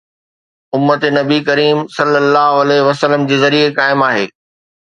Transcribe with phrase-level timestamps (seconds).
[0.77, 4.27] امت نبي ڪريم ﷺ جي ذريعي قائم آهي.